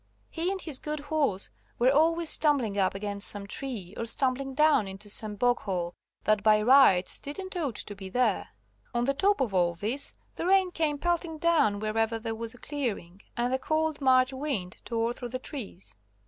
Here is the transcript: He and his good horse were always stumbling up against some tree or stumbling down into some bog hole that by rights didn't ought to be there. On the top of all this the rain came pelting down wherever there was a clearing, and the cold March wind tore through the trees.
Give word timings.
He 0.31 0.49
and 0.49 0.59
his 0.59 0.79
good 0.79 0.99
horse 0.99 1.51
were 1.77 1.91
always 1.91 2.31
stumbling 2.31 2.75
up 2.75 2.95
against 2.95 3.27
some 3.27 3.45
tree 3.45 3.93
or 3.95 4.05
stumbling 4.05 4.55
down 4.55 4.87
into 4.87 5.11
some 5.11 5.35
bog 5.35 5.59
hole 5.59 5.93
that 6.23 6.41
by 6.41 6.59
rights 6.63 7.19
didn't 7.19 7.55
ought 7.55 7.75
to 7.75 7.93
be 7.95 8.09
there. 8.09 8.49
On 8.95 9.03
the 9.03 9.13
top 9.13 9.39
of 9.41 9.53
all 9.53 9.75
this 9.75 10.15
the 10.37 10.47
rain 10.47 10.71
came 10.71 10.97
pelting 10.97 11.37
down 11.37 11.77
wherever 11.77 12.17
there 12.17 12.33
was 12.33 12.55
a 12.55 12.57
clearing, 12.57 13.21
and 13.37 13.53
the 13.53 13.59
cold 13.59 14.01
March 14.01 14.33
wind 14.33 14.77
tore 14.85 15.13
through 15.13 15.29
the 15.29 15.37
trees. 15.37 15.95